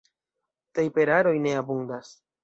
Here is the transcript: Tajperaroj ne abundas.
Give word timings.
Tajperaroj 0.79 1.33
ne 1.43 1.51
abundas. 1.59 2.11